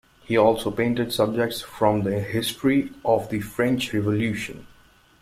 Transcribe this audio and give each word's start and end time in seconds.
He 0.23 0.35
also 0.35 0.71
painted 0.71 1.13
subjects 1.13 1.61
from 1.61 2.01
the 2.01 2.19
history 2.21 2.91
of 3.05 3.29
the 3.29 3.39
French 3.39 3.93
Revolution. 3.93 4.65